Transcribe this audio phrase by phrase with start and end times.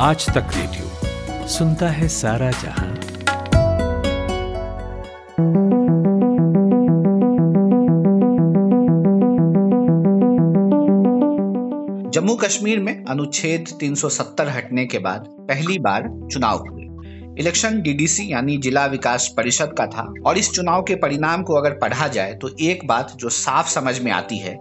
[0.00, 2.94] आज तक रेडियो। सुनता है सारा जहाँ।
[12.10, 16.82] जम्मू कश्मीर में अनुच्छेद 370 हटने के बाद पहली बार चुनाव हुए।
[17.38, 21.70] इलेक्शन डीडीसी यानी जिला विकास परिषद का था और इस चुनाव के परिणाम को अगर
[21.70, 24.56] पढ़ा जाए तो एक बात जो साफ़ समझ में आती है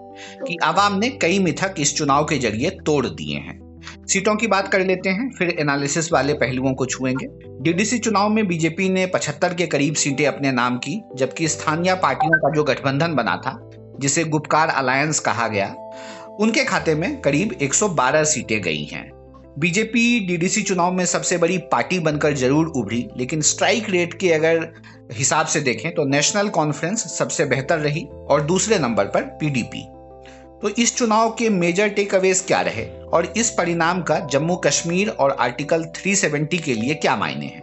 [0.48, 3.67] कि आवाम ने कई मिथक इस चुनाव के ज़रिए तोड़ दिए हैं।
[4.14, 7.28] सीटों की बात कर लेते हैं, फिर एनालिसिस वाले पहलुओं को छुएँगे।
[7.64, 12.32] डीडीसी चुनाव में बीजेपी ने 75 के करीब सीटें अपने नाम की, जबकि स्थानीय पार्टियों
[12.32, 15.76] का जो गठबंधन बना था, जिसे गुपकार अलायंस कहा गया,
[16.40, 19.12] उनके खाते में करीब 112 सीटें गई हैं।
[19.60, 24.74] बीजेपी डीडीसी चुनाव में सबसे बड़ी पार्टी बनकर ज़रूर उभरी, लेकिन स्ट्राइक रेट के अगर
[25.14, 29.86] हिसाब से देखें तो नेशनल कॉन्फ्रेंस सबसे बेहतर रही, और दूसरे नंबर पर पीडीपी
[30.62, 32.97] तो इस चुनाव के मेजर टेक अवेज क्या रहे?
[33.14, 37.62] और इस परिणाम का जम्मू कश्मीर और आर्टिकल 370 के लिए क्या मायने हैं?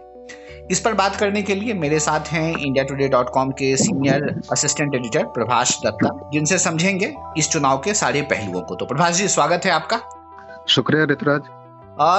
[0.71, 4.41] इस पर बात करने के लिए मेरे साथ हैं इंडिया टुडे डॉट कॉम के senior
[4.51, 9.27] assistant editor Prabhash Dutta जिनसे समझेंगे इस चुनाव के सारे पहलुओं को। तो प्रभाष जी
[9.27, 10.01] स्वागत है आपका।
[10.69, 11.41] शुक्रिया ऋतुराज।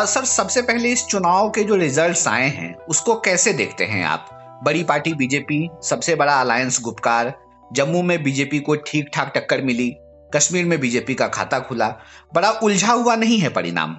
[0.09, 4.61] सर सबसे पहले इस चुनाव के जो रिजल्ट्स आए हैं उसको कैसे देखते हैं आप?
[4.65, 7.35] बड़ी पार्टी बीजेपी सबसे बड़ा अलायंस गुपकार
[7.73, 9.97] जम्मू में बीजेपी को ठीक ठाक टक्कर मिली
[10.35, 11.89] कश्मीर में बीजेपी का खाता खुला।
[12.35, 13.97] बड़ा उलझा हुआ नहीं है परिणाम?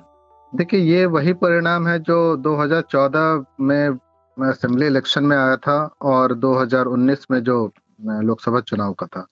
[0.56, 3.90] देखिए, ये वही परिणाम है जो 2014 में
[4.40, 9.28] असेंबली इलेक्शन में आया था और 2019 में जो लोकसभा चुनाव का था।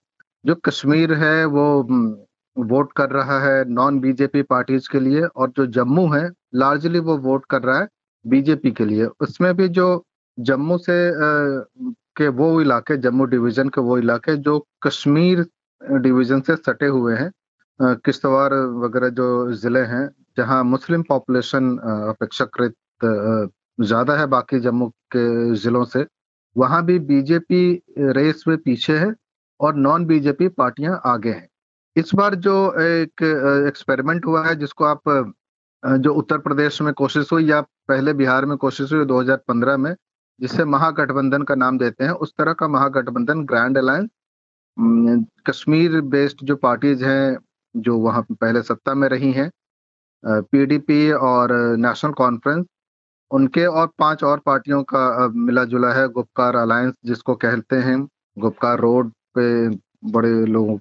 [0.46, 1.82] जो कश्मीर है, वो
[2.58, 7.16] वोट कर रहा है नॉन बीजेपी पार्टीज़ के लिए और जो जम्मू है लार्जली वो
[7.18, 7.88] वोट कर रहा है
[8.26, 10.04] बीजेपी के लिए। उसमें भी जो
[10.40, 11.12] जम्मू से
[12.16, 15.46] के वो इलाके, जम्मू डिवीज़न के वो इलाके, जो कश्मीर
[15.82, 17.30] डिवीज़न से सटे हुए हैं।
[18.04, 21.76] किश्तवाड़ वगैरह जो ज़िले हैं, जहाँ मुस्लिम पॉपुलेशन
[22.10, 22.74] अपेक्षाकृत
[23.78, 26.06] ज़्यादा है बाकी जम्मू के जिलों से,
[26.56, 29.12] वहाँ भी बीजेपी रेस में पीछे है
[29.60, 31.48] और नॉन बीजेपी पार्टियाँ आगे हैं।
[31.96, 33.22] इस बार जो एक
[33.68, 35.32] एक्सपेरिमेंट हुआ है, जिसको आप
[35.82, 39.94] जो उत्तर प्रदेश में कोशिश हुई या पहले बिहार में कोशिश हुई 2015 में,
[40.40, 44.08] जिसे महागठबंधन का नाम देते हैं, उस तरह का महागठबंधन ग्रैंड अलायंस
[44.76, 47.38] कश्मीर बेस्ड जो पार्टीज़ हैं,
[47.74, 49.50] जो वहाँ पहले सत्ता में रही हैं
[50.24, 52.64] पीडीपी और नेशनल कॉन्फ्रेंस
[53.30, 57.98] उनके और पाँच और पार्टियों का मिला जुला है गुप्कार अलायंस जिसको कहते हैं
[58.36, 59.46] गुप्कार रोड पे
[60.12, 60.80] बड़े लोग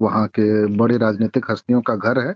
[0.00, 2.34] वहाँ के बड़ी राजनीतिक हस्तियों का घर है,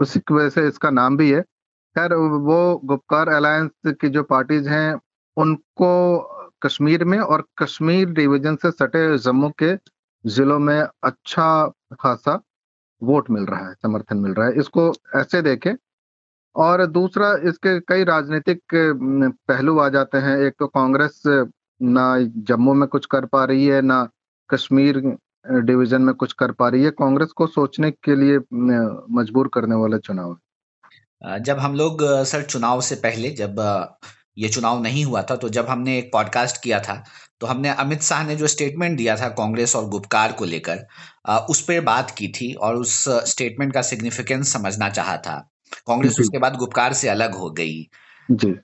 [0.00, 3.70] उसी की वजह से इसका नाम भी है। खैर, वो गुप्कार अलायंस
[4.00, 4.94] की जो पार्टीज़ हैं,
[5.36, 9.74] उनको कश्मीर में और कश्मीर डिवीज़न से सटे जम्मू के
[10.26, 11.66] जिलों में अच्छा
[12.00, 12.40] खासा
[13.02, 15.74] वोट मिल रहा है, समर्थन मिल रहा है। इसको ऐसे देखें।
[16.56, 18.62] और दूसरा, इसके कई राजनीतिक
[19.48, 21.22] पहलू आ जाते हैं। एक तो कांग्रेस
[21.80, 24.08] ना जम्मू में कुछ कर पा रही है, ना
[24.50, 24.98] कश्मीर
[25.60, 28.38] डिवीज़न में कुछ कर पा रही है। कांग्रेस को सोचने के लिए
[29.12, 33.56] मजबूर करने वाला चुनाव है। जब हम लोग सर, चुनाव से पहले, जब
[34.38, 37.02] ये चुनाव नहीं हुआ था तो जब हमने एक पॉडकास्ट किया था
[37.42, 40.86] तो हमने अमित शाह ने जो स्टेटमेंट दिया था कांग्रेस और गुपकार को लेकर
[41.50, 42.92] उस पर बात की थी और उस
[43.28, 45.34] स्टेटमेंट का सिग्निफिकेंस समझना चाहा था।
[45.86, 47.88] कांग्रेस उसके बाद गुपकार से अलग हो गई।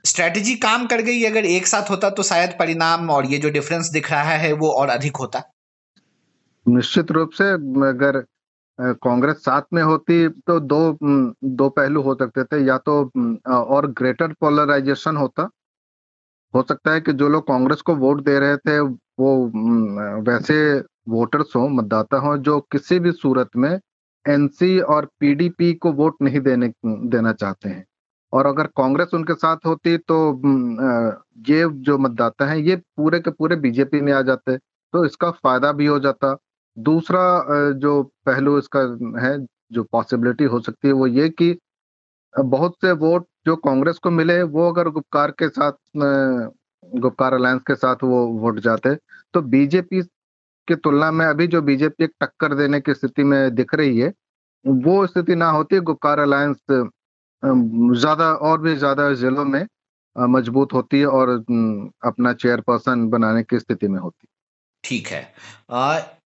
[0.07, 3.91] स्ट्रेटजी काम कर गई अगर एक साथ होता तो शायद परिणाम और ये जो डिफरेंस
[3.91, 5.43] दिख रहा है वो और अधिक होता।
[6.67, 7.51] निश्चित रूप से
[7.89, 8.25] अगर
[8.79, 13.03] कांग्रेस साथ में होती तो दो दो पहलू हो सकते थे। या तो
[13.49, 15.51] और ग्रेटर पोलराइजेशन होता
[16.55, 20.57] हो सकता है कि जो लोग कांग्रेस को वोट दे रहे थे, वो वैसे
[21.09, 23.79] वोटर्स हो, मतदाता हो, जो किसी भी सूरत में
[24.25, 27.85] एनसी और पीडीपी को वोट नहीं देने, देना चाहते हैं।
[28.33, 30.17] और अगर कांग्रेस उनके साथ होती तो
[31.49, 34.57] ये जो मतदाता हैं, ये पूरे के पूरे बीजेपी में आ जाते
[34.95, 36.37] तो इसका फ़ायदा भी हो जाता।
[36.77, 38.81] दूसरा जो पहलू इसका
[39.21, 39.39] है,
[39.73, 41.53] जो पॉसिबिलिटी हो सकती है, वो ये कि
[42.35, 45.73] बहुत से वोट जो कांग्रेस को मिले, वो अगर गुप्कार के साथ
[46.85, 48.95] गुप्कार अलायंस के साथ वो वोट जाते
[49.35, 50.03] तो बीजेपी
[50.69, 54.13] की तुलना में अभी जो बीजेपी एक टक्कर देने की स्थिति में दिख रही है,
[54.65, 56.57] वो स्थिति ना होती, गुप्कार अलायंस
[57.43, 59.67] ज़्यादा और भी ज़्यादा जिलों में
[60.17, 61.31] मज़बूत होती है और
[62.07, 64.29] अपना चेयरपर्सन बनाने की स्थिति में होती।
[64.85, 65.23] ठीक है।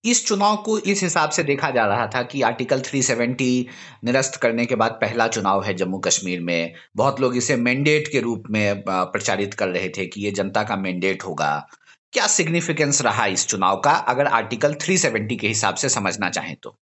[0.05, 3.65] इस चुनाव को इस हिसाब से देखा जा रहा था कि आर्टिकल 370
[4.03, 8.19] निरस्त करने के बाद पहला चुनाव है जम्मू कश्मीर में। बहुत लोग इसे मैंडेट के
[8.19, 11.67] रूप में प्रचारित कर रहे थे कि ये जनता का मैंडेट होगा।
[12.13, 16.75] क्या सिग्निफिकेंस रहा इस चुनाव का, अगर आर्टिकल 370 के हिसाब से समझना चाहें तो?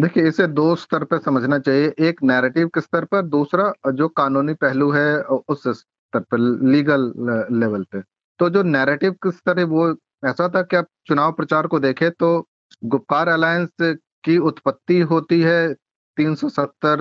[0.00, 4.54] देखिए, इसे दो स्तर पर समझना चाहिए। एक नैरेटिव के स्तर पर, दूसरा, जो कानूनी
[4.54, 6.38] पहलू है उस स्तर पर
[6.68, 7.12] लीगल
[7.60, 8.00] लेवल पे।
[8.38, 9.90] तो जो नैरेटिव के स्तर है, वो
[10.24, 12.48] ऐसा था कि आप चुनाव प्रचार को देखें तो
[12.84, 15.74] गुप्कार अलायंस की उत्पत्ति होती है
[16.16, 16.98] 370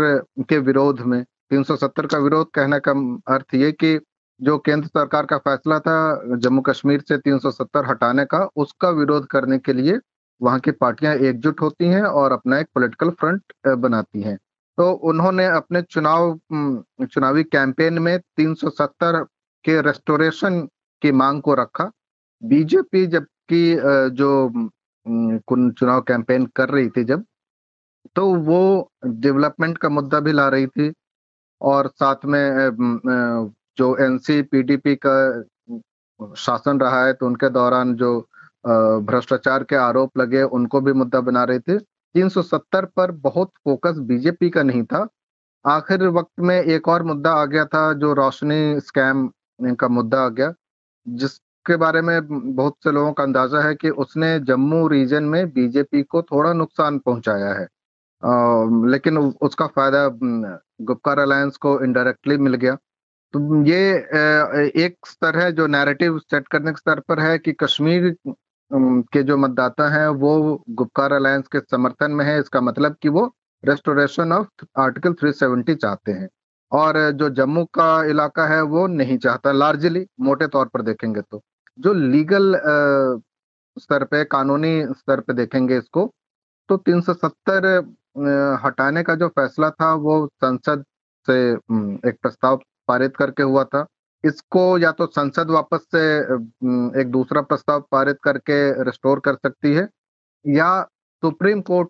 [0.49, 2.91] के विरोध में। 370 का विरोध कहने का
[3.35, 3.99] अर्थ ये कि
[4.39, 9.57] जो केंद्र सरकार का फैसला था जम्मू कश्मीर से 370 हटाने का, उसका विरोध करने
[9.59, 9.99] के लिए
[10.41, 14.37] वहाँ की पार्टियाँ एकजुट होती हैं और अपना एक पॉलिटिकल फ्रंट बनाती हैं।
[14.77, 16.39] तो उन्होंने अपने चुनाव
[17.05, 19.23] चुनावी कैंपेन में 370
[19.65, 20.59] के रेस्टोरेशन
[21.01, 21.89] की मांग को रखा।
[22.41, 23.75] बीजेपी जबकि
[24.13, 24.49] जो
[25.07, 27.23] चुनाव कैंपेन कर रही थी जब
[28.15, 30.91] तो वो डेवलपमेंट का मुद्दा भी ला रही थी
[31.61, 32.71] और साथ में
[33.77, 35.43] जो एनसी पीडीपी का
[36.37, 38.19] शासन रहा है तो उनके दौरान जो
[39.05, 41.77] भ्रष्टाचार के आरोप लगे उनको भी मुद्दा बना रहे थे।
[42.15, 45.07] 370 पर बहुत फोकस बीजेपी का नहीं था।
[45.65, 49.29] आखिर वक्त में एक और मुद्दा आ गया था जो रोशनी स्कैम
[49.79, 50.53] का मुद्दा आ गया
[51.65, 56.01] जिसके बारे में बहुत से लोगों का अंदाज़ा है कि उसने जम्मू रीजन में बीजेपी
[56.03, 57.63] को थोड़ा नुकसान पहुँचाया है।
[58.23, 60.07] आ, लेकिन उसका फ़ायदा
[60.85, 62.75] गुप्कार अलायंस को इनडायरेक्टली मिल गया।
[63.33, 63.79] तो ये
[64.85, 68.15] एक स्तर है जो नैरेटिव सेट करने के स्तर पर है कि कश्मीर
[68.71, 70.33] के जो मतदाता हैं वो
[70.71, 73.25] गुप्कार अलायंस के समर्थन में है। इसका मतलब कि वो
[73.63, 76.29] रेस्टोरेशन ऑफ़ आर्टिकल 370 चाहते हैं।
[76.71, 81.41] और जो जम्मू का इलाका है वो नहीं चाहता लार्जली मोटे तौर पर देखेंगे तो।
[81.81, 82.55] जो लीगल
[83.77, 86.11] स्तर पे, कानूनी स्तर पे देखेंगे इसको
[86.69, 87.65] तो 370
[88.63, 90.83] हटाने का जो फैसला था, वो संसद
[91.27, 91.35] से
[92.09, 93.85] एक प्रस्ताव पारित करके हुआ था।
[94.23, 96.01] इसको या तो संसद वापस से
[97.01, 99.87] एक दूसरा प्रस्ताव पारित करके रिस्टोर कर सकती है,
[100.45, 100.81] या
[101.23, 101.89] सुप्रीम कोर्ट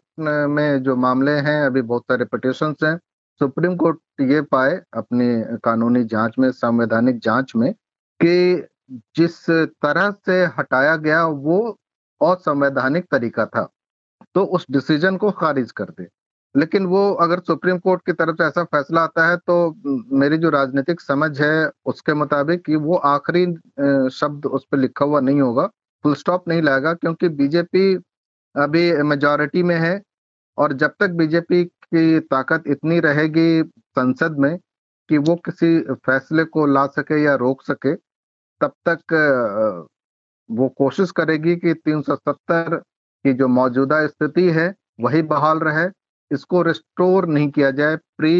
[0.50, 2.98] में जो मामले हैं, अभी बहुत सारे पिटिशन हैं,
[3.42, 5.28] सुप्रीम कोर्ट ये पाए अपनी
[5.64, 8.68] कानूनी जाँच में, संवैधानिक जाँच में, कि
[9.18, 11.60] जिस तरह से हटाया गया वो
[12.22, 13.68] असंवैधानिक तरीका था
[14.36, 16.08] तो उस डिसीज़न को खारिज कर दे।
[16.56, 19.56] लेकिन वो अगर सुप्रीम कोर्ट की तरफ़ से ऐसा फैसला आता है तो
[20.20, 23.46] मेरी जो राजनीतिक समझ है उसके मुताबिक कि वो आखिरी
[24.12, 25.68] शब्द उस पर लिखा हुआ नहीं होगा
[26.04, 27.94] फुल स्टॉप नहीं लाएगा, क्योंकि बीजेपी
[28.56, 30.02] अभी मेजॉरिटी में है
[30.58, 33.64] और जब तक बीजेपी की ताकत इतनी रहेगी
[33.96, 34.58] संसद में
[35.10, 37.94] कि वो किसी फैसले को ला सके या रोक सके
[38.62, 39.88] तब तक
[40.50, 42.76] वो कोशिश करेगी कि 370
[43.26, 45.88] की जो मौजूदा स्थिति है वही बहाल रहे।
[46.32, 48.34] इसको रिस्टोर नहीं किया जाए प्री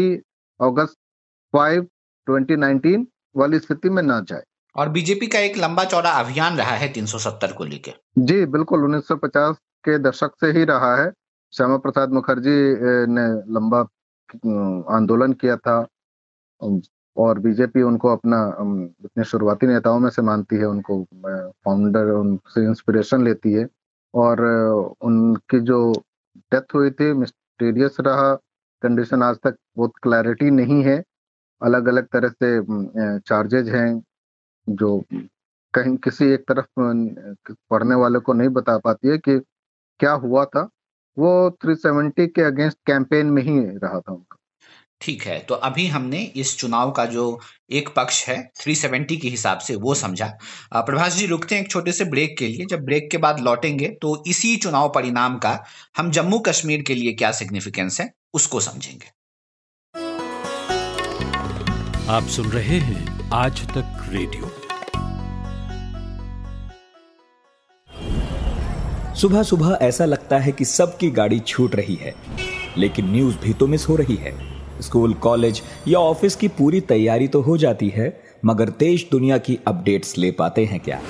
[0.60, 0.96] अगस्त
[1.54, 1.86] 5
[2.26, 3.04] 2019
[3.36, 4.42] वाली स्थिति में ना जाए।
[4.76, 9.56] और बीजेपी का एक लंबा चौड़ा अभियान रहा है 370 को लेकर। जी बिल्कुल 1950
[9.84, 11.10] के दशक से ही रहा है।
[11.52, 12.58] श्यामा प्रसाद मुखर्जी
[13.12, 13.80] ने लंबा
[14.96, 15.76] आंदोलन किया था।
[17.16, 18.38] और बीजेपी उनको अपना
[19.04, 21.02] इतने शुरुआती नेताओं में से मानती है, उनको
[21.64, 23.66] फाउंडर उनसे इंस्पिरेशन लेती है।
[24.14, 24.40] और
[25.00, 25.92] उनकी जो
[26.52, 28.34] डेथ हुई थी मिस्टीरियस रहा
[28.82, 31.02] कंडीशन आज तक बहुत क्लैरिटी नहीं है।
[31.62, 34.02] अलग अलग तरह से चार्जेज हैं,
[34.68, 35.02] जो
[35.74, 36.66] कहीं किसी एक तरफ़
[37.70, 39.38] पढ़ने वाले को नहीं बता पाती है कि
[40.00, 40.68] क्या हुआ था।
[41.18, 41.30] वो
[41.62, 44.36] 370 के अगेंस्ट कैंपेन में ही रहा था उनका।
[45.02, 47.40] ठीक है तो अभी हमने इस चुनाव का जो
[47.70, 50.26] एक पक्ष है 370 के हिसाब से वो समझा।
[50.72, 53.88] प्रभाष जी, रुकते हैं एक छोटे से ब्रेक के लिए। जब ब्रेक के बाद लौटेंगे
[54.02, 55.58] तो इसी चुनाव परिणाम का
[55.96, 59.10] हम जम्मू कश्मीर के लिए क्या सिग्निफिकेंस है, उसको समझेंगे।
[62.10, 64.52] आप सुन रहे हैं आज तक रेडियो।
[69.16, 72.14] सुबह सुबह ऐसा लगता है कि सबकी गाड़ी छूट रही है,
[72.78, 74.30] लेकिन न्यूज़ भी तो मिस हो रही है।
[74.82, 79.58] स्कूल, कॉलेज या ऑफ़िस की पूरी तैयारी तो हो जाती है, मगर देश दुनिया की
[79.66, 81.00] अपडेट्स ले पाते हैं क्या?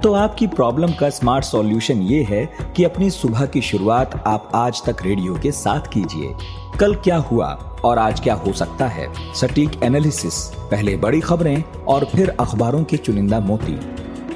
[0.00, 4.82] तो आपकी प्रॉब्लम का स्मार्ट सॉल्यूशन ये है कि अपनी सुबह की शुरुआत आप आज
[4.86, 6.34] तक रेडियो के साथ कीजिए।
[6.80, 7.46] कल क्या हुआ
[7.84, 9.08] और आज क्या हो सकता है?
[9.34, 13.78] सटीक एनालिसिस, पहले बड़ी खबरें और फिर अखबारों के चुनिंदा मोती।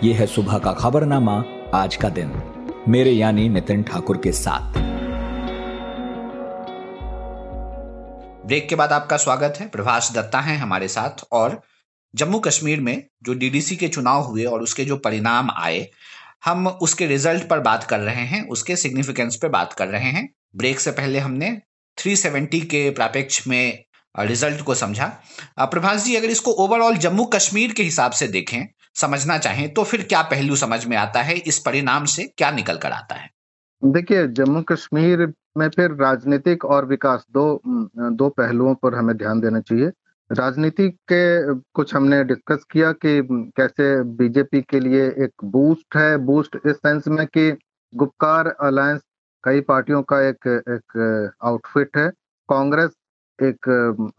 [0.07, 1.43] ये है सुबह का खबरनामा
[1.75, 2.33] आज का दिन।
[2.89, 4.88] मेरे यानी नितिन ठाकुर के साथ।
[8.49, 11.61] ब्रेक के बाद आपका स्वागत है। प्रभाष दत्ता है हमारे साथ और
[12.15, 15.87] जम्मू कश्मीर में जो डीडीसी के चुनाव हुए और उसके जो परिणाम आए,
[16.45, 20.29] हम उसके रिज़ल्ट पर बात कर रहे हैं, उसके सिग्निफिकेंस पर बात कर रहे हैं।
[20.57, 21.51] ब्रेक से पहले हमने
[21.99, 25.07] 370 के प्रापेक्ष में रिज़ल्ट को समझा।
[25.61, 30.03] प्रभाष जी, अगर इसको ओवरऑल जम्मू कश्मीर के हिसाब से देखें, समझना चाहें तो फिर
[30.05, 33.31] क्या पहलू समझ में आता है, इस परिणाम से क्या निकल कर आता है?
[33.83, 35.27] देखिए जम्मू कश्मीर
[35.59, 39.91] में फिर राजनीतिक और विकास दो दो पहलुओं पर हमें ध्यान देना चाहिए।
[40.31, 43.21] राजनीति के कुछ हमने डिस्कस किया कि
[43.57, 47.51] कैसे बीजेपी के लिए एक बूस्ट है। बूस्ट इस सेंस में कि
[47.93, 49.01] गुप्कार अलायंस
[49.45, 52.09] कई पार्टियों का एक एक आउटफिट है।
[52.49, 52.91] कांग्रेस
[53.39, 53.69] एक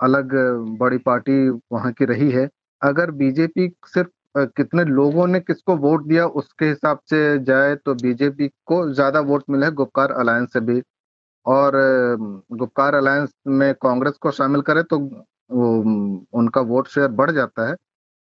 [0.04, 0.34] अलग
[0.80, 2.48] बड़ी पार्टी वहाँ की रही है।
[2.82, 4.10] अगर बीजेपी सिर्फ़
[4.48, 9.44] कितने लोगों ने किसको वोट दिया उसके हिसाब से जाए तो बीजेपी को ज़्यादा वोट
[9.50, 10.82] मिले हैं गुप्कार अलायंस से भी।
[11.46, 11.74] और
[12.54, 14.98] गुप्कार अलायंस में कांग्रेस को शामिल करे तो
[16.34, 17.76] उनका वोट शेयर बढ़ जाता है।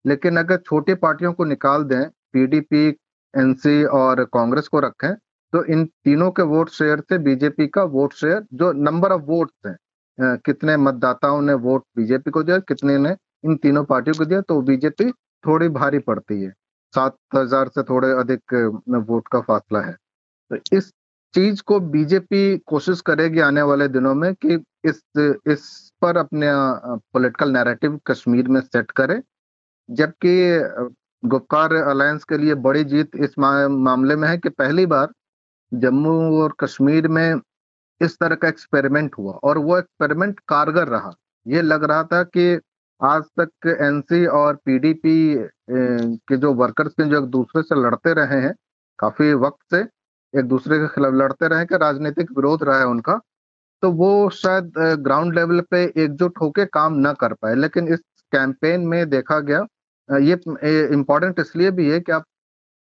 [0.05, 2.88] लेकिन अगर छोटी पार्टियों को निकाल दें, पीडीपी,
[3.34, 5.13] एनसी और कांग्रेस को रखें
[5.53, 9.67] तो इन तीनों के वोट शेयर से बीजेपी का वोट शेयर, जो नंबर ऑफ़ वोट्स
[9.67, 14.41] हैं कितने मतदाताओं ने वोट बीजेपी को दिया, कितने ने इन तीनों पार्टियों को दिया
[14.41, 15.12] तो बीजेपी
[15.48, 16.50] थोड़ी भारी पड़ती है।
[16.94, 18.54] सात हज़ार से थोड़े अधिक
[19.08, 19.96] वोट का फासला है।
[20.52, 20.92] तो इस
[21.34, 25.02] चीज़ को बीजेपी कोशिश करेगी आने वाले दिनों में कि इस
[25.48, 25.64] इस
[26.02, 26.50] पर अपने
[27.14, 29.22] पॉलिटिकल नैरेटिव कश्मीर में सेट करे।
[29.90, 30.90] जबकि
[31.24, 35.12] गुप्कार अलायंस के लिए बड़ी जीत इस मामले में है कि पहली बार
[35.72, 37.40] जम्मू और कश्मीर में
[38.02, 41.12] इस तरह का एक्सपेरिमेंट हुआ और वो एक्सपेरिमेंट कारगर रहा।
[41.46, 42.60] ये लग रहा था कि
[43.02, 45.36] आज तक एनसी और पीडीपी
[45.70, 48.54] के जो वर्कर्स के जो एक दूसरे से लड़ते रहे हैं,
[49.00, 49.80] काफ़ी वक्त से
[50.34, 53.20] एक दूसरे के खिलाफ लड़ते रहे कि राजनीतिक विरोध रहा है उनका
[53.84, 54.72] तो वो शायद
[55.04, 58.00] ग्राउंड लेवल पे एकजुट होके काम न कर पाए। लेकिन इस
[58.34, 59.66] कैंपेन में देखा गया
[60.10, 60.34] ये
[60.94, 62.24] इम्पोर्टेंट इसलिए भी है कि आप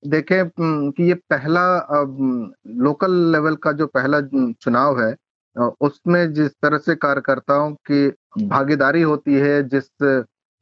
[0.03, 1.63] देखें कि ये पहला
[2.85, 4.21] लोकल लेवल का जो पहला
[4.63, 5.15] चुनाव है
[5.81, 8.09] उसमें जिस तरह से कार्यकर्ताओं की
[8.49, 9.89] भागीदारी होती है, जिस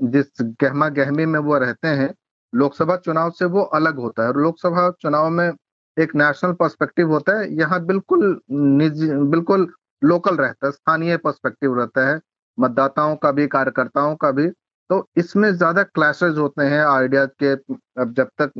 [0.00, 0.26] जिस
[0.62, 2.12] गहमा गहमी में वो रहते हैं,
[2.52, 5.50] लोकसभा चुनाव से वो अलग होता है। और लोकसभा चुनाव में
[5.96, 9.68] एक नेशनल पर्सपेक्टिव होता है, यहाँ बिल्कुल निजी, बिल्कुल
[10.02, 12.20] लोकल रहता है, स्थानीय पर्सपेक्टिव रहता है,
[12.58, 14.48] मतदाताओं का भी, कार्यकर्ताओं का भी।
[14.90, 17.52] तो इसमें ज़्यादा क्लैशेज होते हैं, आइडियाज़ के,
[18.02, 18.52] अब जब तक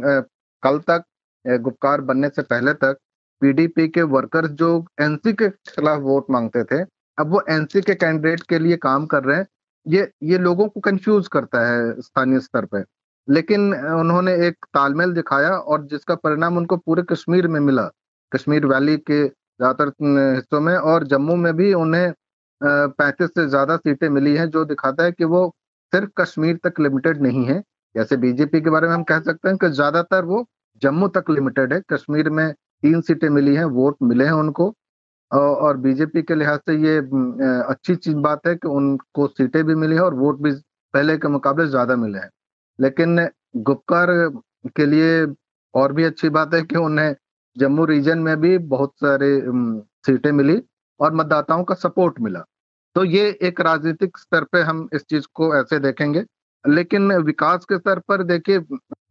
[0.63, 1.05] कल तक
[1.45, 2.97] गुप्कार बनने से पहले तक
[3.43, 4.69] पीडीपी के वर्कर्स जो
[5.03, 6.83] एनसी के खिलाफ वोट मांगते थे,
[7.19, 9.47] अब वो एनसी के कैंडिडेट के लिए काम कर रहे हैं।
[9.87, 12.83] ये ये लोगों को कंफ्यूज करता है स्थानीय स्तर पे।
[13.29, 17.89] लेकिन उन्होंने एक तालमेल दिखाया और जिसका परिणाम उनको पूरे कश्मीर में मिला।
[18.33, 22.13] कश्मीर वैली के ज़्यादातर हिस्सों में और जम्मू में भी उन्हें
[22.61, 25.49] पैंतीस से ज़्यादा सीटें मिली हैं, जो दिखाता है कि वो
[25.93, 27.61] सिर्फ़ कश्मीर तक लिमिटेड नहीं है।
[27.95, 30.45] जैसे बीजेपी के बारे में हम कह सकते हैं कि ज़्यादातर वो
[30.83, 32.47] जम्मू तक लिमिटेड है। कश्मीर में
[32.83, 34.75] तीन सीटें मिली हैं, वोट मिले हैं उनको।
[35.31, 36.97] और बीजेपी के लिहाज से ये
[37.63, 40.53] अच्छी चीज़ बात है कि उनको सीटें भी मिली हैं और वोट भी
[40.95, 42.31] पहले के मुकाबले ज़्यादा मिले हैं।
[42.79, 43.29] लेकिन
[43.67, 44.09] गुप्कार
[44.77, 45.27] के लिए
[45.75, 47.15] और भी अच्छी बात है कि उन्हें
[47.57, 49.29] जम्मू रीजन में भी बहुत सारे
[50.07, 50.61] सीटें मिली
[51.01, 52.45] और मतदाताओं का सपोर्ट मिला।
[52.97, 56.25] तो ये एक राजनीतिक स्तर पे हम इस चीज़ को ऐसे देखेंगे।
[56.65, 58.59] लेकिन विकास के स्तर पर देखिए,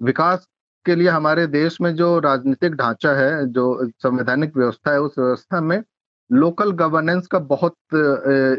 [0.04, 0.48] विकास
[0.86, 5.62] के लिए हमारे देश में जो राजनीतिक ढांचा है, जो संवैधानिक व्यवस्था है, उस व्यवस्था
[5.62, 5.82] में
[6.30, 7.76] लोकल गवर्नेंस का बहुत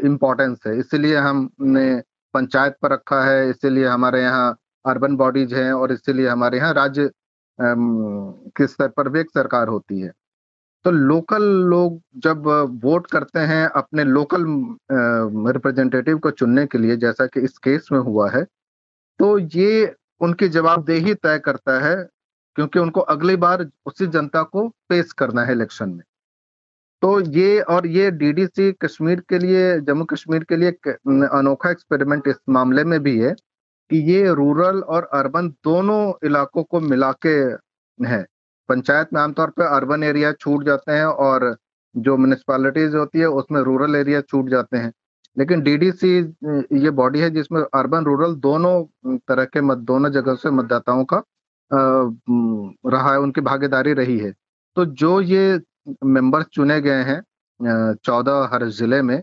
[0.05, 2.01] इम्पोर्टेंस है। इसीलिए हमने
[2.33, 7.09] पंचायत पर रखा है, इसीलिए हमारे यहाँ अर्बन बॉडीज हैं और इसीलिए हमारे यहाँ राज्य
[7.59, 10.11] किस स्तर पर भी एक सरकार होती है।
[10.85, 12.43] तो लोकल लोग जब
[12.83, 14.43] वोट करते हैं अपने लोकल
[15.53, 18.43] रिप्रेजेंटेटिव को चुनने के लिए, जैसा कि इस केस में हुआ है
[19.19, 21.95] तो ये उनकी जवाबदेही तय करता है
[22.57, 26.03] क्योंकि उनको अगली बार उसी जनता को पेश करना है इलेक्शन में।
[27.01, 30.71] तो ये और ये डीडीसी कश्मीर के लिए, जम्मू कश्मीर के लिए
[31.29, 33.33] अनोखा एक्सपेरिमेंट इस मामले में भी है
[33.91, 37.35] कि ये रूरल और अर्बन दोनों इलाकों को मिला के
[37.99, 38.23] है।
[38.69, 41.55] पंचायत में आमतौर पर अर्बन एरिया छूट जाते हैं और
[41.95, 44.91] जो म्यूनिसपैलिटीज होती है उसमें रूरल एरिया छूट जाते हैं।
[45.37, 46.17] लेकिन डीडीसी
[46.81, 51.23] ये बॉडी है जिसमें अर्बन रूरल दोनों तरह के मत, दोनों जगह से मतदाताओं का
[51.71, 54.31] रहा है, उनकी भागीदारी रही है।
[54.77, 55.59] तो जो ये
[56.05, 57.21] मेंबर्स चुने गए हैं
[57.95, 59.21] चौदह हर ज़िले में,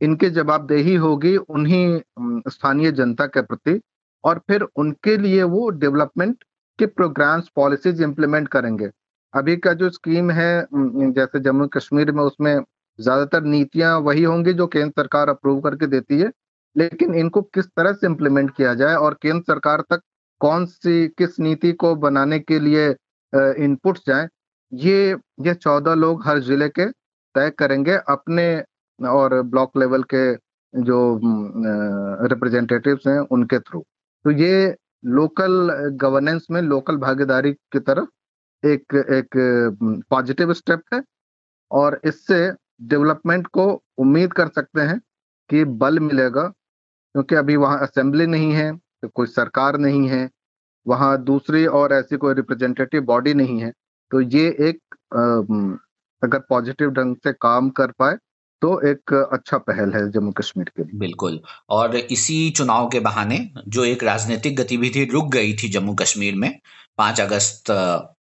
[0.00, 2.00] इनकी जवाबदेही होगी उन्हीं
[2.48, 3.80] स्थानीय जनता के प्रति
[4.24, 6.44] और फिर उनके लिए वो डेवलपमेंट
[6.78, 8.90] के प्रोग्राम्स, पॉलिसीज़ इंप्लीमेंट करेंगे।
[9.34, 10.66] अभी का जो स्कीम है
[11.12, 12.54] जैसे जम्मू कश्मीर में उसमें
[12.98, 16.30] ज़्यादातर नीतियाँ वही होंगी जो केंद्र सरकार अप्रूव करके देती है,
[16.76, 20.00] लेकिन इनको किस तरह से इम्प्लीमेंट किया जाए और केंद्र सरकार तक
[20.42, 22.88] कौन सी, किस नीति को बनाने के लिए
[23.64, 24.28] इनपुट जाए,
[24.72, 26.86] ये ये चौदह लोग हर ज़िले के
[27.34, 28.44] तय करेंगे अपने
[28.98, 30.32] और ब्लॉक लेवल के
[30.74, 30.98] जो
[32.28, 33.80] रिप्रेजेंटेटिव्स हैं उनके थ्रू
[34.24, 34.74] तो ये
[35.10, 35.52] लोकल
[36.00, 39.36] गवर्नेंस में लोकल भागीदारी की तरफ़ एक एक
[40.10, 41.02] पॉजिटिव स्टेप है
[41.70, 42.40] और इससे
[42.90, 43.64] डेवलपमेंट को
[43.98, 44.98] उम्मीद कर सकते हैं
[45.50, 48.70] कि बल मिलेगा, क्योंकि अभी वहाँ असेंबली नहीं है।
[49.08, 50.28] कोई सरकार नहीं है
[50.86, 53.72] वहाँ दूसरी और ऐसी कोई रिप्रेजेंटेटिव बॉडी नहीं है
[54.10, 54.78] तो ये एक
[56.24, 58.16] अगर पॉजिटिव ढंग से काम कर पाए
[58.62, 63.50] तो एक अच्छा पहल है जम्मू कश्मीर के लिए। बिल्कुल। और इसी चुनाव के बहाने
[63.68, 66.60] जो एक राजनीतिक गतिविधि रुक गई थी जम्मू कश्मीर में
[66.98, 67.70] पाँच अगस्त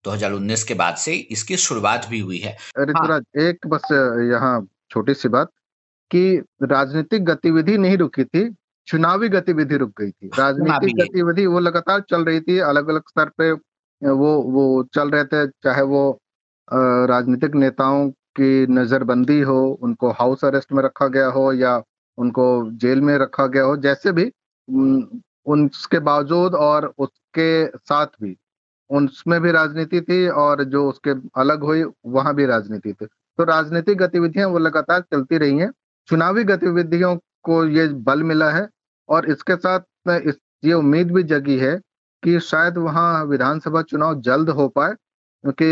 [0.06, 3.88] 2019 के बाद से इसकी शुरुआत भी हुई है। हाँ। एक बस
[4.32, 5.52] यहाँ छोटी सी बात
[6.12, 8.56] कि राजनीतिक गतिविधि नहीं रुकी थी
[8.92, 13.30] चुनावी गतिविधि रुक गई थी। राजनीतिक गतिविधि वो लगातार चल रही थी अलग अलग स्तर
[13.38, 13.52] पे
[14.02, 16.02] वो वो चल रहे थे चाहे वो
[17.08, 21.82] राजनीतिक नेताओं की नजरबंदी हो उनको हाउस अरेस्ट में रखा गया हो या
[22.18, 22.46] उनको
[22.82, 24.26] जेल में रखा गया हो जैसे भी
[25.48, 28.36] उसके बावजूद और उसके साथ भी
[28.90, 33.98] उसमें भी राजनीति थी और जो उसके अलग हुई वहाँ भी राजनीति थी। तो राजनीतिक
[33.98, 35.72] गतिविधियाँ वो लगातार चलती रही हैं।
[36.10, 38.68] चुनावी गतिविधियों को ये बल मिला है
[39.12, 41.76] और इसके साथ इस ये उम्मीद भी जगी है
[42.24, 45.70] कि शायद वहाँ विधानसभा चुनाव जल्द हो पाए क्योंकि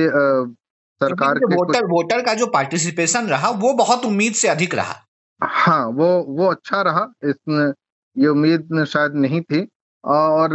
[1.01, 4.95] सरकार के वोटर वोटर का जो पार्टिसिपेशन रहा वो बहुत उम्मीद से अधिक रहा।
[5.41, 7.73] हाँ वो वो अच्छा रहा इसमें
[8.15, 9.67] ये उम्मीद शायद नहीं थी।
[10.03, 10.53] और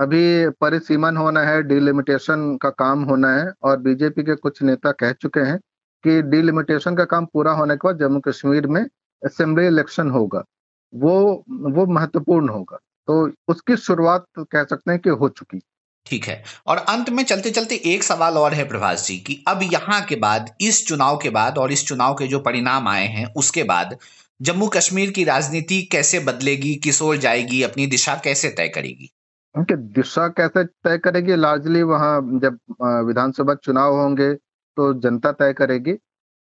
[0.00, 5.12] अभी परिसीमन होना है डिलिमिटेशन का काम होना है और बीजेपी के कुछ नेता कह
[5.12, 5.58] चुके हैं
[6.04, 8.82] कि डिलिमिटेशन का काम पूरा होने के बाद जम्मू कश्मीर में
[9.22, 10.42] असेंबली इलेक्शन होगा।
[10.92, 12.78] वो वो महत्वपूर्ण होगा।
[13.08, 15.60] तो उसकी शुरुआत कह सकते हैं कि हो चुकी।
[16.06, 19.60] ठीक है। और अंत में चलते चलते एक सवाल और है प्रभाष जी कि। अब
[19.64, 23.26] यहाँ के बाद इस चुनाव के बाद और इस चुनाव के जो परिणाम आए हैं
[23.34, 23.96] उसके बाद
[24.40, 29.10] जम्मू कश्मीर की राजनीति कैसे बदलेगी किस ओर जाएगी अपनी दिशा कैसे तय करेगी?
[29.54, 31.36] उनकी दिशा कैसे तय करेगी?
[31.36, 32.58] लार्जली वहाँ जब
[33.06, 35.94] विधानसभा चुनाव होंगे तो जनता तय करेगी।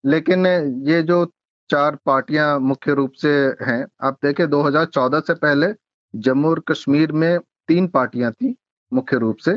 [0.05, 0.47] लेकिन
[0.89, 1.25] ये जो
[1.71, 3.31] चार पार्टियाँ मुख्य रूप से
[3.63, 5.67] हैं। आप देखें 2014 से पहले
[6.15, 8.55] जम्मू और कश्मीर में तीन पार्टियाँ थी
[8.93, 9.53] मुख्य रूप से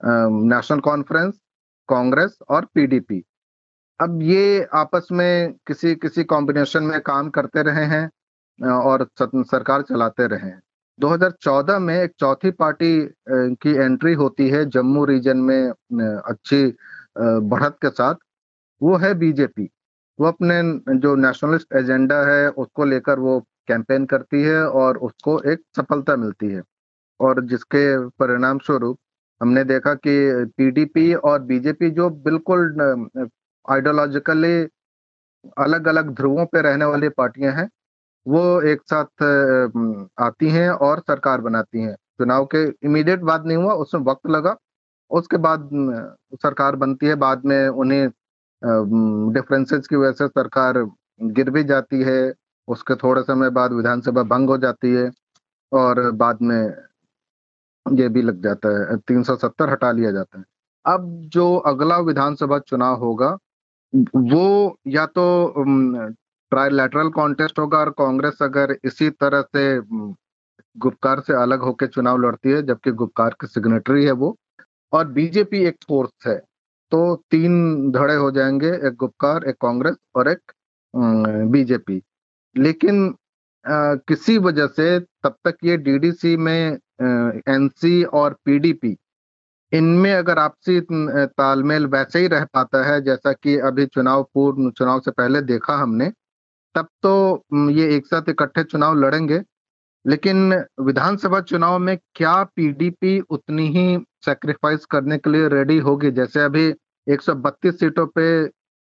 [0.00, 1.34] नेशनल कॉन्फ्रेंस,
[1.88, 3.22] कांग्रेस और पीडीपी।
[4.00, 8.10] अब ये आपस में किसी किसी कॉम्बिनेशन में काम करते रहे हैं
[8.72, 10.60] और सरकार चलाते रहे हैं।
[10.98, 12.92] 2014 में एक चौथी पार्टी
[13.30, 15.72] की एंट्री होती है जम्मू रीजन में
[16.02, 16.64] अच्छी
[17.18, 18.14] बढ़त के साथ,
[18.80, 19.68] वो है बीजेपी।
[20.18, 20.62] वो अपने
[20.98, 26.48] जो नेशनलिस्ट एजेंडा है, उसको लेकर वो कैंपेन करती है और उसको एक सफलता मिलती
[26.48, 26.62] है।
[27.20, 27.84] और जिसके
[28.18, 28.98] परिणाम स्वरूप
[29.40, 32.62] हमने देखा कि पीडीपी और बीजेपी जो बिल्कुल
[33.68, 34.54] आइडियोलॉजिकली
[35.58, 37.68] अलग अलग ध्रुवों पर रहने वाली पार्टियाँ हैं,
[38.26, 39.22] वो एक साथ
[40.22, 44.56] आती हैं और सरकार बनाती हैं। चुनाव के इमीडिएट बाद नहीं हुआ, उसमें वक्त लगा,
[45.10, 45.68] उसके बाद
[46.42, 48.08] सरकार बनती है, बाद में उन्हें
[48.62, 50.78] डिफरेंसेस की वजह से सरकार
[51.20, 52.32] गिर भी जाती है,
[52.68, 55.10] उसके थोड़े समय बाद विधानसभा भंग हो जाती है
[55.72, 56.58] और बाद में
[57.86, 60.44] ये भी लग जाता है, तीन सौ सत्तर हटा लिया जाता है।
[60.84, 63.36] अब जो अगला विधानसभा चुनाव होगा,
[64.16, 65.54] वो या तो
[66.52, 69.80] ट्राईलैटरल कॉन्टेस्ट होगा और कांग्रेस अगर इसी तरह से
[70.76, 74.36] गुप्कार से अलग होकर चुनाव लड़ती है, जबकि गुप्कार की सिग्नेटरी है वो,
[74.92, 76.40] और बीजेपी एक फोर्स है
[76.92, 80.52] तो तीन धड़े हो जाएँगे एक गुप्कार एक कांग्रेस और एक
[81.52, 82.02] बीजेपी।
[82.56, 83.14] लेकिन
[83.64, 86.78] आ, किसी वजह से तब तक ये डीडीसी में
[87.48, 88.96] एनसी और पीडीपी
[89.72, 95.00] इनमें अगर आपसी तालमेल वैसे ही रह पाता है जैसा कि अभी चुनाव पूर्व चुनाव
[95.00, 96.10] से पहले देखा हमने
[96.74, 97.12] तब तो
[97.70, 99.40] ये एक साथ इकट्ठे चुनाव लड़ेंगे।
[100.04, 106.10] लेकिन विधानसभा चुनाव में क्या पीडीपी उतनी ही सेक्रीफाइस करने के लिए रेडी होगी?
[106.10, 106.72] जैसे अभी
[107.06, 108.28] 132 सीटों पे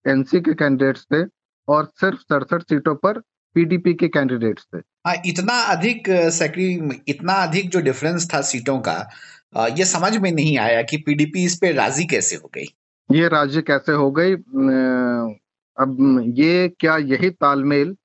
[0.05, 1.23] एनसी के कैंडिडेट्स थे
[1.67, 3.19] और सिर्फ़ सड़सठ सीटों पर
[3.55, 6.73] पीडीपी के कैंडिडेट्स थे। हाँ इतना अधिक सेक्री
[7.07, 8.97] इतना अधिक जो डिफरेंस था सीटों का
[9.77, 12.65] ये समझ में नहीं आया कि पीडीपी इस पे राज़ी कैसे हो गई।
[13.09, 14.33] ये राज़ी कैसे हो गई?
[15.77, 15.97] अब
[16.37, 17.95] ये क्या यही तालमेल?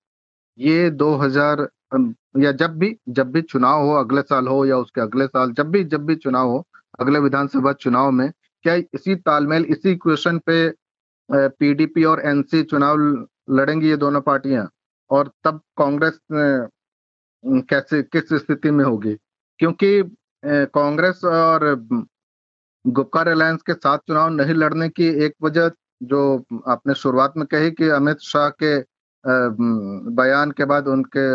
[0.59, 1.69] ये 2000
[2.35, 5.71] या जब भी जब भी चुनाव हो, अगले साल हो या उसके अगले साल, जब
[5.71, 6.65] भी जब भी चुनाव हो,
[7.01, 8.31] अगले विधानसभा चुनाव में,
[8.65, 10.69] क्या इसी तालमेल, इसी क्वेश्चन पे
[11.31, 12.99] पीडीपी और एनसी चुनाव
[13.51, 14.69] लड़ेंगी ये दोनों पार्टियाँ?
[15.11, 16.19] और तब कांग्रेस
[17.45, 19.15] कैसे, किस स्थिति में होगी?
[19.61, 20.03] क्योंकि
[20.75, 21.75] कांग्रेस और
[22.85, 25.71] गुप्कार अलायंस के साथ चुनाव नहीं लड़ने की एक वजह
[26.03, 26.21] जो
[26.69, 28.79] आपने शुरुआत में कही कि अमित शाह के
[29.25, 31.27] बयान के बाद उनके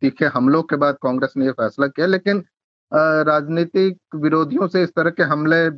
[0.00, 2.44] तीखे हमलों के बाद कांग्रेस ने यह फैसला किया, लेकिन
[2.92, 5.68] राजनीतिक विरोधियों से इस तरह के हमले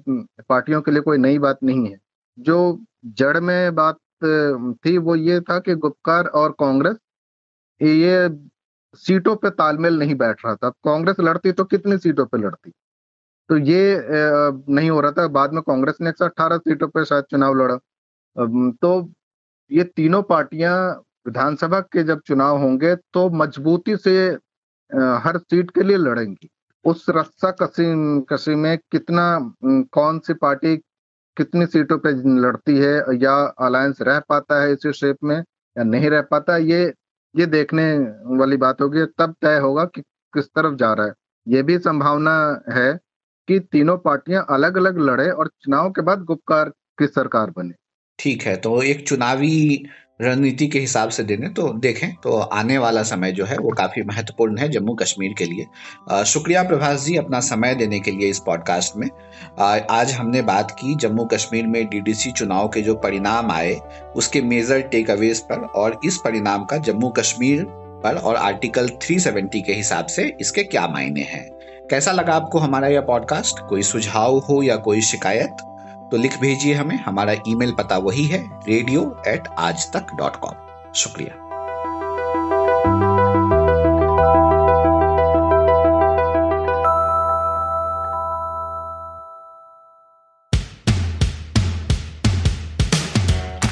[0.42, 1.98] पार्टियों के लिए कोई नई बात नहीं है।
[2.38, 2.78] जो
[3.18, 3.98] जड़ में बात
[4.86, 6.96] थी वो ये था कि गुप्कार और कांग्रेस,
[7.80, 8.28] ये
[8.98, 12.70] सीटों पे तालमेल नहीं बैठ रहा था। कांग्रेस लड़ती तो कितनी सीटों पे लड़ती?
[13.50, 14.04] तो ये
[14.68, 17.54] नहीं हो रहा था। बाद में कांग्रेस ने एक सौ अठारह सीटों पे शायद चुनाव
[17.54, 17.76] लड़ा।
[18.82, 19.12] तो
[19.70, 20.76] ये तीनों पार्टियाँ
[21.26, 24.16] विधानसभा के जब चुनाव होंगे तो मजबूती से
[25.20, 26.48] हर सीट के लिए लड़ेंगी।
[26.84, 27.84] उस रस्सा कसी
[28.30, 29.24] कसी में कितना
[29.92, 30.76] कौन सी पार्टी
[31.36, 32.10] कितनी सीटों पे
[32.40, 36.92] लड़ती है या अलायंस रह पाता है इसी शेप में या नहीं रह पाता, ये
[37.34, 37.86] ये देखने
[38.38, 40.00] वाली बात होगी। तब तय होगा कि
[40.34, 41.12] किस तरफ़ जा रहा है।
[41.46, 42.34] ये भी संभावना
[42.72, 42.92] है
[43.48, 47.74] कि तीनों पार्टियाँ अलग अलग लड़े और चुनाव के बाद गुप्कार की सरकार बने।
[48.18, 49.84] ठीक है तो एक चुनावी
[50.22, 54.02] रणनीति के हिसाब से देने तो देखें तो आने वाला समय जो है वो काफ़ी
[54.02, 58.38] महत्वपूर्ण है जम्मू कश्मीर के लिए। शुक्रिया प्रभास जी अपना समय देने के लिए इस
[58.38, 59.08] पॉडकास्ट में।
[59.90, 63.74] आज हमने बात की जम्मू कश्मीर में डीडीसी चुनाव के जो परिणाम आए,
[64.16, 67.64] उसके मेजर टेक अवेज पर और इस परिणाम का जम्मू कश्मीर
[68.04, 71.48] पर और आर्टिकल 370 के हिसाब से इसके क्या मायने हैं।
[71.90, 75.56] कैसा लगा आपको हमारा यह पॉडकास्ट कोई सुझाव हो या कोई शिकायत?
[76.10, 78.38] तो लिख भेजिए हमें, हमारा ईमेल पता वही है
[78.68, 81.40] रेडियो एट आज तक डॉट कॉम शुक्रिया।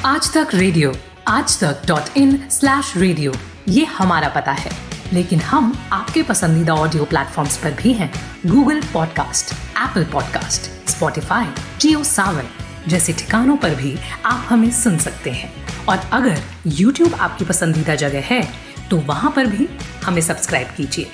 [0.04, 0.92] आज तक रेडियो
[1.28, 3.32] आज तक डॉट इन स्लैश रेडियो
[3.68, 4.70] ये हमारा पता है।
[5.12, 8.12] लेकिन हम आपके पसंदीदा ऑडियो प्लेटफॉर्म्स पर भी हैं
[8.46, 11.46] Google podcast Apple podcast Spotify
[11.80, 12.48] Jio Saavn
[12.88, 15.52] जैसे ठिकानों पर भी आप हमें सुन सकते हैं।
[15.86, 18.42] और अगर YouTube आपकी पसंदीदा जगह है
[18.90, 19.68] तो वहाँ पर भी
[20.04, 21.10] हमें सब्सक्राइब कीजिए।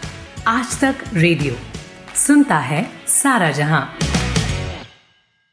[0.47, 1.57] आज तक रेडियो
[2.17, 3.99] सुनता है सारा जहाँ।